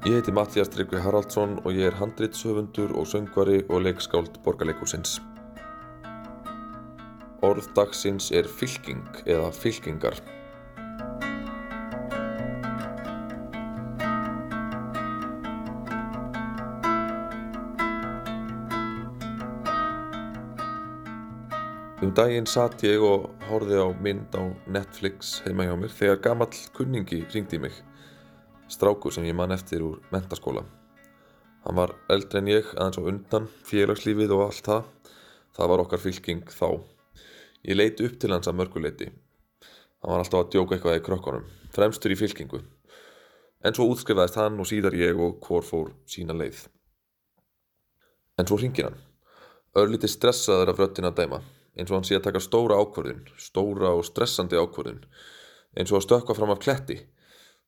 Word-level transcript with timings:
Ég 0.00 0.14
heiti 0.16 0.32
Mattias 0.32 0.70
Tryggvi 0.72 0.96
Haraldsson 1.04 1.58
og 1.60 1.74
ég 1.76 1.90
er 1.90 1.96
handritshöfundur 1.98 2.94
og 2.96 3.04
söngvari 3.04 3.58
og 3.68 3.82
leikskáld 3.84 4.38
borgarleikursins. 4.46 5.18
Orð 7.44 7.68
dagsins 7.76 8.30
er 8.32 8.48
fylking 8.48 9.04
eða 9.26 9.50
fylkingar. 9.52 10.16
Um 22.00 22.16
daginn 22.16 22.48
satt 22.48 22.80
ég 22.88 23.04
og 23.04 23.28
horfið 23.50 23.84
á 23.84 23.88
mynd 24.00 24.32
á 24.32 24.48
Netflix 24.64 25.36
heima 25.44 25.68
hjá 25.68 25.76
mér 25.76 25.92
þegar 25.92 26.24
gamall 26.30 26.66
kunningi 26.72 27.26
ringdi 27.36 27.60
mig. 27.60 27.76
Strákur 28.70 29.12
sem 29.12 29.26
ég 29.26 29.34
man 29.34 29.50
eftir 29.50 29.82
úr 29.82 29.98
mentaskóla. 30.12 30.62
Hann 31.64 31.76
var 31.76 31.92
eldri 32.08 32.40
en 32.40 32.50
ég, 32.52 32.68
aðeins 32.76 33.00
á 33.00 33.08
undan, 33.10 33.48
félagslífið 33.66 34.34
og 34.36 34.44
allt 34.46 34.70
það. 34.70 35.12
Það 35.58 35.70
var 35.72 35.82
okkar 35.84 36.02
fylking 36.04 36.54
þá. 36.54 36.68
Ég 37.66 37.76
leiti 37.76 38.06
upp 38.06 38.16
til 38.22 38.32
hans 38.32 38.48
að 38.48 38.60
mörguleiti. 38.62 39.10
Hann 40.00 40.14
var 40.14 40.22
alltaf 40.22 40.44
að 40.44 40.52
djóka 40.54 40.76
eitthvað 40.76 41.00
í 41.00 41.04
krökkunum, 41.10 41.46
fremstur 41.74 42.14
í 42.14 42.18
fylkingu. 42.22 42.62
En 43.60 43.76
svo 43.76 43.90
útskrifaðist 43.92 44.38
hann 44.40 44.60
og 44.62 44.70
síðar 44.70 44.96
ég 44.96 45.18
og 45.20 45.42
hvor 45.44 45.66
fór 45.66 45.90
sína 46.08 46.32
leið. 46.38 46.64
En 48.40 48.48
svo 48.48 48.56
ringir 48.62 48.88
hann. 48.88 49.00
Örlítið 49.76 50.14
stressaður 50.14 50.72
af 50.72 50.80
röttin 50.80 51.10
að 51.10 51.18
dæma 51.20 51.42
eins 51.76 51.90
og 51.90 51.98
hann 51.98 52.06
sé 52.06 52.18
að 52.18 52.26
taka 52.28 52.42
stóra 52.42 52.78
ákvörðun, 52.80 53.22
stóra 53.38 53.94
og 53.96 54.04
stressandi 54.08 54.58
ákvörðun, 54.58 55.02
eins 55.78 55.92
og 55.92 56.00
að 56.00 56.06
stökka 56.06 56.36
fram 56.36 56.52
af 56.54 56.62
kletti, 56.62 56.98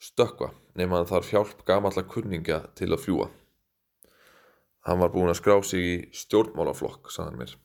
stökka 0.00 0.50
nema 0.78 0.98
hann 0.98 1.08
þarf 1.10 1.30
hjálp 1.32 1.64
gamalla 1.68 2.04
kunningja 2.08 2.62
til 2.78 2.90
að 2.94 3.04
fljúa. 3.04 3.28
Hann 4.88 5.00
var 5.02 5.12
búinn 5.12 5.32
að 5.32 5.40
skrá 5.42 5.58
sig 5.66 5.84
í 5.84 5.96
stjórnmálaflokk, 6.16 7.10
sagðan 7.12 7.40
mér. 7.42 7.56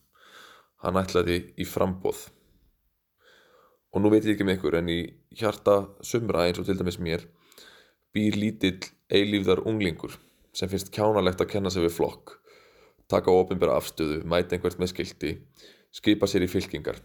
Hann 0.83 0.99
ætlaði 0.99 1.37
í 1.55 1.67
frambóð. 1.67 2.27
Og 3.95 4.03
nú 4.03 4.11
veit 4.11 4.25
ég 4.27 4.35
ekki 4.35 4.47
með 4.47 4.59
ykkur 4.59 4.75
en 4.81 4.91
í 4.91 4.99
hjarta 5.39 5.77
sumra 6.03 6.43
eins 6.45 6.59
og 6.59 6.67
til 6.67 6.75
dæmis 6.75 6.99
mér 6.99 7.23
býr 8.15 8.35
lítill 8.39 8.91
eilífðar 9.11 9.63
unglingur 9.67 10.17
sem 10.55 10.71
finnst 10.71 10.91
kjánalegt 10.95 11.41
að 11.43 11.51
kenna 11.51 11.71
sig 11.71 11.83
við 11.83 11.95
flokk, 11.97 12.37
taka 13.11 13.31
ofinbæra 13.31 13.75
afstöðu, 13.79 14.21
mæta 14.23 14.55
einhvert 14.55 14.79
með 14.79 14.93
skildi, 14.93 15.31
skipa 15.91 16.27
sér 16.31 16.45
í 16.45 16.51
fylkingar. 16.51 17.01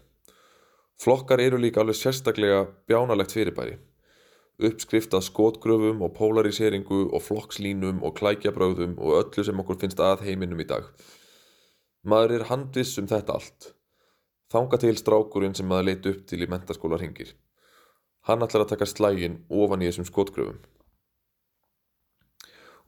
Flokkar 1.00 1.42
eru 1.42 1.58
líka 1.58 1.82
alveg 1.82 1.98
sérstaklega 1.98 2.62
bjánalegt 2.86 3.34
fyrirbæri. 3.34 3.78
Uppskriftað 4.60 5.24
skotgröfum 5.24 6.02
og 6.04 6.12
polariseringu 6.18 7.06
og 7.08 7.22
flokkslínum 7.24 8.02
og 8.04 8.18
klækjabröðum 8.18 8.98
og 9.00 9.14
öllu 9.22 9.44
sem 9.46 9.62
okkur 9.62 9.78
finnst 9.80 10.02
að 10.04 10.26
heiminum 10.26 10.60
í 10.60 10.66
dag. 10.68 10.88
Maður 12.04 12.34
er 12.36 12.48
handviss 12.50 12.98
um 13.00 13.08
þetta 13.08 13.38
allt. 13.38 13.70
Þanga 14.52 14.80
til 14.82 14.98
strákurinn 14.98 15.56
sem 15.56 15.68
maður 15.70 15.88
leiti 15.88 16.12
upp 16.12 16.26
til 16.28 16.42
í 16.44 16.50
mentaskóla 16.50 16.98
ringir. 17.00 17.32
Hann 18.28 18.44
ætlar 18.44 18.66
að 18.66 18.74
taka 18.74 18.88
slægin 18.88 19.40
ofan 19.48 19.80
í 19.80 19.88
þessum 19.88 20.08
skotgröfum. 20.10 20.60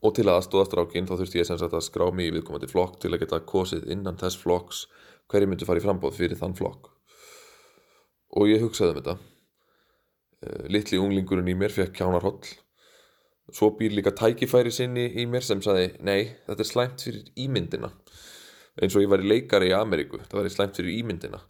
Og 0.03 0.17
til 0.17 0.27
að 0.27 0.41
aðstóða 0.43 0.69
strákinn 0.69 1.09
þá 1.09 1.17
þurfti 1.17 1.41
ég 1.41 1.49
sem 1.49 1.61
sagt 1.61 1.77
að 1.79 1.87
skrá 1.87 2.09
mig 2.13 2.29
í 2.29 2.37
viðkomandi 2.37 2.69
flokk 2.69 2.99
til 3.01 3.15
að 3.15 3.23
geta 3.23 3.41
kosið 3.49 3.87
innan 3.95 4.19
þess 4.21 4.41
flokks 4.43 4.87
hverju 5.31 5.49
myndi 5.49 5.69
fara 5.69 5.81
í 5.81 5.85
frambóð 5.85 6.19
fyrir 6.19 6.41
þann 6.41 6.59
flokk. 6.59 6.91
Og 8.37 8.51
ég 8.51 8.65
hugsaði 8.65 8.93
um 8.93 8.99
þetta. 9.01 9.32
Littli 10.73 10.99
unglingurinn 10.99 11.51
í 11.53 11.57
mér 11.59 11.75
fekk 11.75 11.95
kjánarholl. 12.01 12.41
Svo 13.53 13.73
býr 13.79 13.95
líka 13.97 14.13
tækifæri 14.17 14.73
sinni 14.75 15.09
í 15.19 15.27
mér 15.29 15.45
sem 15.47 15.61
saði 15.63 15.93
nei, 16.03 16.33
þetta 16.47 16.65
er 16.65 16.69
slæmt 16.69 17.05
fyrir 17.05 17.27
ímyndina. 17.45 17.91
Eins 18.81 18.97
og 18.97 19.05
ég 19.05 19.11
var 19.13 19.23
í 19.23 19.29
leikari 19.29 19.69
í 19.71 19.77
Ameríku, 19.77 20.23
það 20.31 20.39
var 20.41 20.49
slæmt 20.55 20.79
fyrir 20.81 20.97
ímyndina. 21.03 21.43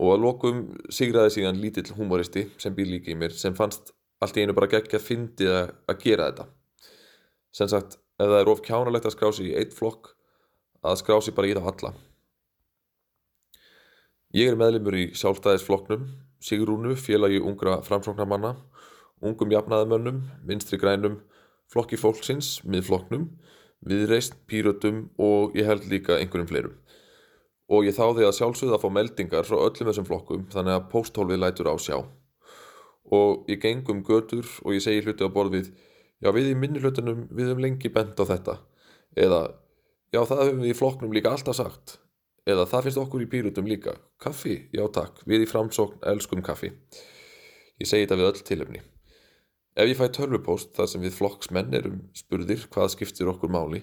Og 0.00 0.14
að 0.14 0.24
lokum 0.24 0.62
sigraði 0.90 1.36
síðan 1.36 1.60
lítill 1.62 1.92
humoristi 1.98 2.48
sem 2.58 2.74
býr 2.74 2.90
líka 2.96 3.12
í 3.12 3.18
mér 3.18 3.34
sem 3.36 3.54
fannst 3.54 3.92
allt 4.24 4.38
í 4.38 4.42
einu 4.42 4.56
bara 4.56 4.70
geggja 4.72 4.98
að 4.98 5.06
fyndi 5.06 5.50
að 5.50 6.00
gera 6.02 6.30
þetta. 6.30 6.48
Sem 7.54 7.70
sagt, 7.70 7.98
ef 8.18 8.26
það 8.30 8.40
er 8.40 8.50
of 8.50 8.62
kjánalegt 8.64 9.06
að 9.06 9.14
skrá 9.14 9.30
sig 9.36 9.52
í 9.52 9.56
eitt 9.60 9.76
flokk, 9.76 10.14
að 10.82 10.98
skrá 11.02 11.20
sig 11.22 11.36
bara 11.36 11.50
í 11.50 11.54
það 11.54 11.70
alla. 11.70 11.92
Ég 14.34 14.50
er 14.50 14.58
meðlimur 14.58 14.96
í 14.98 15.04
sjálfstæðisflokknum, 15.14 16.08
Sigrúnu, 16.44 16.92
félagi 17.00 17.40
ungra 17.40 17.78
framsóknarmanna, 17.86 18.54
ungum 19.24 19.52
jafnaðamönnum, 19.54 20.20
vinstri 20.44 20.78
grænum, 20.80 21.22
flokki 21.72 21.96
fólksins, 21.96 22.58
miðflokknum, 22.68 23.30
viðreist, 23.84 24.36
pírötum 24.50 25.06
og 25.20 25.56
ég 25.56 25.68
held 25.70 25.88
líka 25.88 26.18
einhverjum 26.18 26.50
fleirum. 26.50 26.76
Og 27.72 27.88
ég 27.88 27.96
þáði 27.96 28.26
að 28.28 28.36
sjálfsögða 28.36 28.76
að 28.76 28.84
fá 28.84 28.90
meldingar 28.92 29.48
frá 29.48 29.56
öllum 29.56 29.88
þessum 29.88 30.08
flokkum 30.10 30.44
þannig 30.52 30.76
að 30.76 30.86
pósthólfið 30.92 31.40
lætur 31.40 31.72
á 31.72 31.76
sjá. 31.80 31.96
Og 33.08 33.48
ég 33.48 33.62
geng 33.64 33.88
um 33.88 34.04
götur 34.04 34.44
og 34.64 34.76
ég 34.76 34.84
segi 34.84 35.04
hluti 35.04 35.24
á 35.24 35.32
borð 35.32 35.56
við 35.56 35.72
Já, 36.24 36.30
við 36.32 36.54
í 36.54 36.56
minni 36.56 36.80
hlutunum, 36.80 37.26
við 37.36 37.50
höfum 37.50 37.60
lengi 37.60 37.90
bent 37.92 38.16
á 38.16 38.24
þetta. 38.24 38.54
Eða, 39.20 39.40
já, 40.14 40.22
það 40.22 40.40
höfum 40.40 40.62
við 40.62 40.70
í 40.70 40.76
flokknum 40.78 41.12
líka 41.12 41.34
alltaf 41.34 41.58
sagt. 41.58 41.98
Eða, 42.44 42.66
það 42.68 42.86
finnst 42.86 43.00
okkur 43.00 43.24
í 43.24 43.28
pýrutum 43.32 43.68
líka. 43.68 43.94
Kaffi, 44.20 44.56
já 44.74 44.84
takk, 44.92 45.22
við 45.28 45.46
í 45.46 45.48
framsókn 45.48 46.02
elskum 46.10 46.42
kaffi. 46.44 46.74
Ég 47.80 47.88
segi 47.88 48.04
þetta 48.04 48.18
við 48.20 48.28
öll 48.30 48.42
tilöfni. 48.50 48.82
Ef 49.74 49.88
ég 49.90 49.98
fæ 49.98 50.06
tölvupóst 50.14 50.74
þar 50.76 50.90
sem 50.92 51.02
við 51.02 51.16
flokksmenn 51.16 51.74
erum 51.74 52.02
spurðir 52.14 52.68
hvað 52.74 52.92
skiptir 52.92 53.30
okkur 53.32 53.50
máli, 53.50 53.80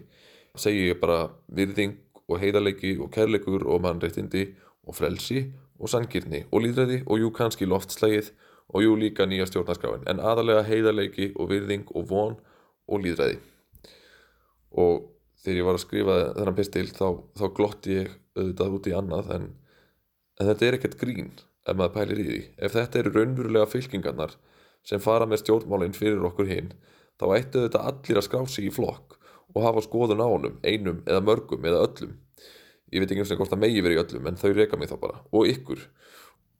segi 0.56 0.86
ég 0.92 1.02
bara 1.02 1.32
virðing 1.52 1.98
og 2.32 2.40
heiðarleiki 2.40 2.96
og 3.02 3.12
kærleikur 3.12 3.66
og 3.68 3.82
mannreittindi 3.84 4.46
og 4.88 4.96
frelsi 4.96 5.44
og 5.82 5.92
sangirni 5.92 6.46
og 6.52 6.64
líðræði 6.66 7.02
og 7.08 7.22
jú 7.22 7.32
kannski 7.36 7.68
loftslægið 7.70 8.32
og 8.72 8.86
jú 8.86 8.96
líka 9.00 9.28
nýja 9.28 9.48
stjórnarskráin 9.50 10.06
en 10.10 10.22
aðalega 10.24 10.64
heiðarleiki 10.68 11.32
og 11.36 11.50
virðing 11.52 11.90
og 11.96 12.08
von 12.12 12.38
og 12.88 13.04
líðræði 13.04 13.40
og 14.84 15.10
þegar 15.41 15.59
ég 15.59 15.68
var 15.68 15.78
að 15.78 15.84
skrifa 15.85 16.18
þennan 16.38 16.57
pistil 16.57 16.88
þá, 16.91 17.07
þá 17.40 17.46
glotti 17.57 17.97
ég 17.97 18.12
auðvitað 18.38 18.75
út 18.78 18.90
í 18.90 18.96
annað 18.97 19.31
en, 19.35 19.47
en 20.40 20.52
þetta 20.52 20.68
er 20.68 20.78
ekkert 20.78 21.00
grín 21.02 21.31
ef 21.68 21.78
maður 21.78 21.96
pælir 21.97 22.22
í 22.22 22.28
því. 22.28 22.41
Ef 22.57 22.75
þetta 22.78 23.02
eru 23.02 23.13
raunverulega 23.16 23.69
fylkingarnar 23.69 24.35
sem 24.88 25.01
fara 25.03 25.28
með 25.30 25.44
stjórnmálinn 25.44 25.97
fyrir 25.97 26.24
okkur 26.30 26.50
hinn 26.50 26.72
þá 27.22 27.25
ættu 27.38 27.66
þetta 27.66 27.84
allir 27.90 28.22
að 28.22 28.28
skrá 28.28 28.46
sig 28.50 28.69
í 28.69 28.74
flokk 28.74 29.18
og 29.51 29.66
hafa 29.66 29.84
skoðun 29.85 30.24
á 30.24 30.28
honum, 30.28 30.59
einum 30.63 31.01
eða 31.06 31.24
mörgum 31.25 31.66
eða 31.68 31.84
öllum. 31.85 32.16
Ég 32.91 33.03
veit 33.03 33.12
ekki 33.12 33.24
eins 33.24 33.34
og 33.34 33.41
hvort 33.41 33.51
það 33.51 33.63
megi 33.66 33.84
verið 33.84 34.01
öllum 34.06 34.30
en 34.31 34.40
þau 34.40 34.50
reyka 34.56 34.80
mig 34.80 34.90
þá 34.91 34.97
bara. 35.01 35.22
Og 35.35 35.50
ykkur. 35.51 35.84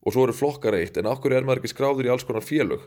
Og 0.02 0.14
svo 0.14 0.26
eru 0.26 0.36
flokkar 0.36 0.78
eitt 0.78 0.98
en 1.00 1.10
okkur 1.12 1.36
er 1.36 1.48
maður 1.48 1.62
ekki 1.62 1.74
skráður 1.74 2.08
í 2.08 2.12
alls 2.14 2.26
konar 2.28 2.46
félög? 2.46 2.84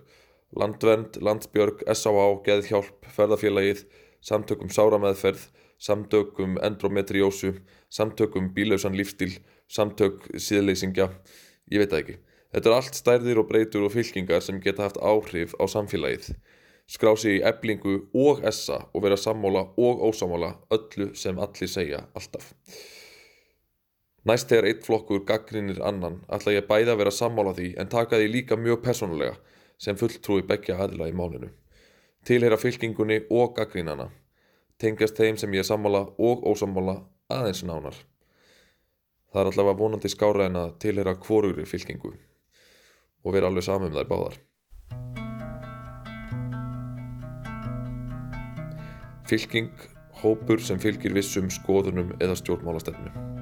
Landvend, 0.55 1.19
Landsbjörg, 1.25 1.83
S.A.A. 1.91 2.27
Geðhjálp, 2.47 3.09
Ferðarfélagið 3.17 3.85
samtökum 4.25 4.71
Sárameðferð 4.73 5.49
samtökum 5.79 6.59
Endometriósu 6.63 7.53
samtökum 7.91 8.53
Bílausan 8.55 8.97
lífstíl 8.97 9.39
samtök 9.69 10.29
síðleysingja 10.37 11.11
ég 11.73 11.83
veit 11.83 11.93
það 11.93 12.01
ekki 12.03 12.19
þetta 12.55 12.71
er 12.71 12.77
allt 12.77 12.99
stærðir 13.01 13.43
og 13.43 13.49
breytur 13.51 13.87
og 13.87 13.95
fylkingar 13.95 14.45
sem 14.45 14.61
geta 14.65 14.87
haft 14.87 15.01
áhrif 15.03 15.57
á 15.59 15.65
samfélagið 15.71 16.35
skrá 16.91 17.15
sig 17.17 17.39
í 17.39 17.45
eblingu 17.49 17.97
og 18.13 18.45
essa 18.45 18.85
og 18.93 19.07
vera 19.07 19.17
sammála 19.17 19.69
og 19.77 20.05
ósamála 20.11 20.55
öllu 20.75 21.13
sem 21.17 21.39
allir 21.41 21.71
segja 21.71 22.05
alltaf 22.15 22.53
Næst 24.25 24.49
þegar 24.49 24.71
eitt 24.71 24.87
flokkur 24.87 25.21
gaggrinir 25.29 25.83
annan 25.85 26.23
ætla 26.33 26.55
ég 26.55 26.65
bæði 26.69 26.95
að 26.95 27.01
vera 27.03 27.13
sammála 27.13 27.53
því 27.59 27.75
en 27.81 27.91
taka 27.93 28.17
því 28.17 28.31
líka 28.33 28.57
mjög 28.57 28.81
personulega 28.87 29.35
sem 29.85 29.99
fulltrúi 30.01 30.45
begja 30.49 30.79
aðila 30.81 31.11
í 31.11 31.17
málinu. 31.17 31.51
Tilheyra 32.25 32.57
fylkingunni 32.57 33.19
og 33.29 33.53
gaggrínana. 33.59 34.09
Tengjast 34.83 35.19
þeim 35.19 35.37
sem 35.39 35.53
ég 35.55 35.63
er 35.63 35.69
sammála 35.69 36.01
og 36.19 36.43
ósammála 36.51 36.97
aðeins 37.31 37.63
nánar. 37.67 37.95
Það 39.31 39.41
er 39.41 39.51
allavega 39.51 39.79
vonandi 39.79 40.11
skára 40.11 40.49
en 40.49 40.59
að 40.59 40.75
tilheyra 40.83 41.15
hvorugri 41.23 41.67
fylkingu 41.67 42.11
og 43.25 43.37
vera 43.37 43.51
alveg 43.51 43.67
samum 43.67 43.95
þær 43.95 44.11
báðar. 44.11 44.41
Fylking, 49.31 49.71
hópur 50.21 50.61
sem 50.61 50.83
fylgir 50.83 51.15
vissum 51.17 51.49
skoðunum 51.51 52.13
eða 52.21 52.37
stjórnmálastefnu. 52.43 53.34